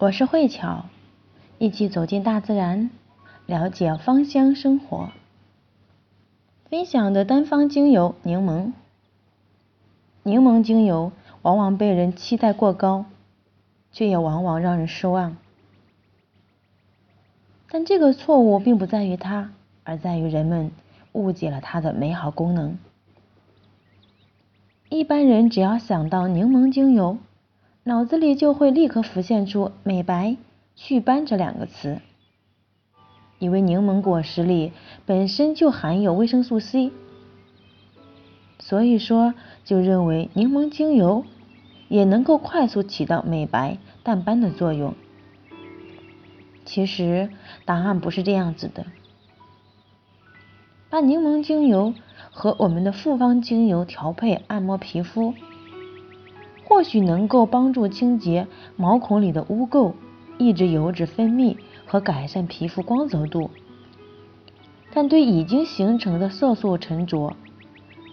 [0.00, 0.84] 我是慧巧，
[1.58, 2.88] 一起走进大自然，
[3.46, 5.10] 了解芳香生活。
[6.70, 8.70] 分享的单方精油柠檬，
[10.22, 11.10] 柠檬精油
[11.42, 13.06] 往往被人期待过高，
[13.90, 15.36] 却也往往让人失望。
[17.68, 19.50] 但这个错误并不在于它，
[19.82, 20.70] 而在于人们
[21.10, 22.78] 误解了它的美好功能。
[24.90, 27.18] 一般人只要想到柠檬精油，
[27.88, 30.36] 脑子里就会立刻浮现出“美白、
[30.76, 32.02] 祛斑”这两个词，
[33.38, 34.72] 以为柠檬果实里
[35.06, 36.92] 本身就含有维生素 C，
[38.58, 39.32] 所以说
[39.64, 41.24] 就认为柠檬精油
[41.88, 44.94] 也能够快速起到美白、淡斑的作用。
[46.66, 47.30] 其实
[47.64, 48.84] 答案不是这样子的，
[50.90, 51.94] 把柠檬精油
[52.30, 55.32] 和我们的复方精油调配按摩皮肤。
[56.78, 58.46] 或许能够帮助清洁
[58.76, 59.94] 毛孔里的污垢，
[60.38, 63.50] 抑制油脂分泌和改善皮肤光泽度，
[64.92, 67.34] 但对已经形成的色素沉着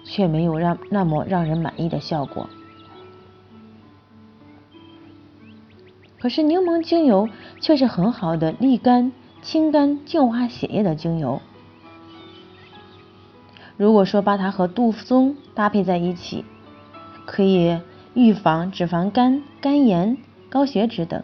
[0.04, 2.50] 却没有让那么让人满意的效果。
[6.18, 7.30] 可是柠檬精油
[7.62, 9.12] 却是很好的利肝、
[9.44, 11.40] 清肝、净化血液的精油。
[13.78, 16.44] 如果说把它和杜松搭配在一起，
[17.28, 17.80] 可以。
[18.16, 20.18] 预防脂肪肝、肝炎、
[20.50, 21.22] 高血脂等，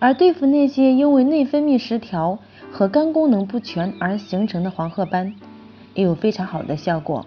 [0.00, 2.40] 而对付那些因为内分泌失调
[2.72, 5.36] 和肝功能不全而形成的黄褐斑，
[5.94, 7.24] 也有非常好的效果。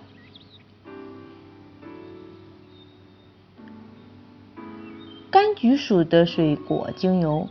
[5.32, 7.48] 柑橘属的水果精油，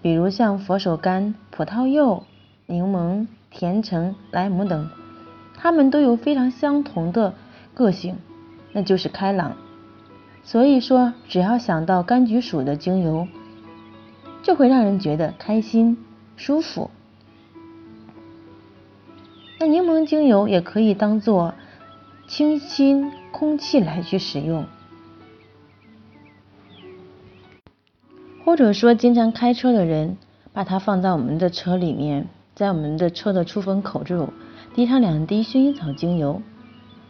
[0.00, 2.22] 比如像佛手柑、葡萄柚、
[2.66, 4.88] 柠檬、甜橙、莱姆等，
[5.56, 7.34] 它们都有非常相同的
[7.74, 8.16] 个性。
[8.72, 9.56] 那就是开朗，
[10.42, 13.28] 所以说只要想到柑橘属的精油，
[14.42, 15.98] 就会让人觉得开心
[16.36, 16.90] 舒服。
[19.58, 21.54] 那柠檬精油也可以当做
[22.26, 24.64] 清新空气来去使用，
[28.44, 30.16] 或者说经常开车的人，
[30.52, 34.32] 把它放在我们的车里面，在我们的车的出风口处
[34.74, 36.42] 滴上两滴薰衣草精油。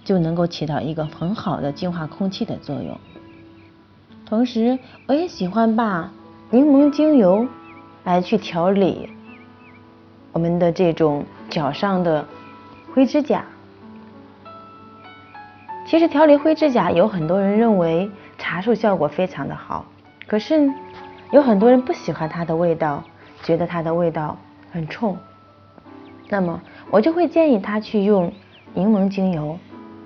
[0.04, 2.98] 就能够起到一个很好的净化空气的作用。
[4.26, 6.10] 同时，我也喜欢把
[6.50, 7.46] 柠檬精油
[8.04, 9.10] 来去调理
[10.32, 12.26] 我们的这种脚上的
[12.94, 13.44] 灰指甲。
[15.86, 19.84] 其实调理灰指甲，有很多人认为茶树效果非常的好，
[20.26, 20.70] 可是
[21.30, 23.04] 有很多人不喜欢它的味道，
[23.42, 24.38] 觉得它的味道
[24.70, 25.16] 很冲。
[26.30, 26.58] 那么，
[26.90, 28.32] 我就会建议他去用
[28.72, 29.58] 柠檬精油。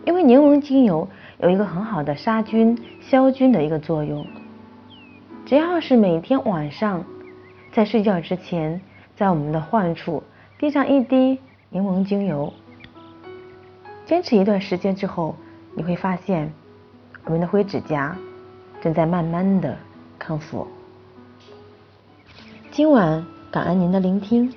[0.07, 1.07] 因为柠檬精油
[1.39, 4.25] 有一个很好的杀菌消菌的一个作用，
[5.45, 7.05] 只要是每天晚上
[7.73, 8.81] 在睡觉之前，
[9.17, 10.23] 在我们的患处
[10.59, 11.41] 滴上一滴
[11.71, 12.53] 柠檬精油，
[14.07, 15.35] 坚持一段时间之后，
[15.75, 16.53] 你会发现
[17.25, 18.17] 我们的灰指甲
[18.81, 19.77] 正在慢慢的
[20.21, 20.69] 康复。
[22.71, 24.55] 今晚感恩您的聆听。